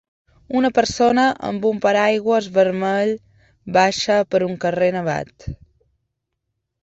Una 0.59 0.69
persona 0.75 1.23
amb 1.49 1.67
un 1.71 1.81
paraigües 1.83 2.47
vermell 2.55 3.13
baixa 3.77 4.17
per 4.31 4.41
un 4.49 4.57
carrer 4.65 4.87
nevat. 4.97 5.47